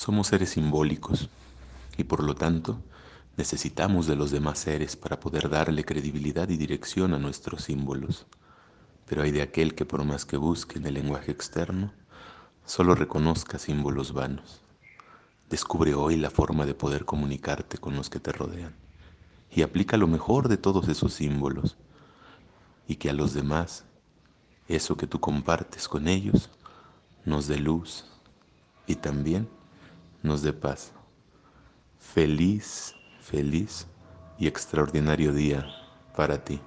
[0.00, 1.28] Somos seres simbólicos
[1.98, 2.82] y por lo tanto
[3.36, 8.24] necesitamos de los demás seres para poder darle credibilidad y dirección a nuestros símbolos.
[9.04, 11.92] Pero hay de aquel que por más que busque en el lenguaje externo,
[12.64, 14.62] solo reconozca símbolos vanos.
[15.50, 18.74] Descubre hoy la forma de poder comunicarte con los que te rodean
[19.50, 21.76] y aplica lo mejor de todos esos símbolos
[22.88, 23.84] y que a los demás
[24.66, 26.48] eso que tú compartes con ellos
[27.26, 28.06] nos dé luz
[28.86, 29.59] y también
[30.22, 30.92] nos dé paz.
[31.98, 33.86] Feliz, feliz
[34.38, 35.66] y extraordinario día
[36.16, 36.60] para ti.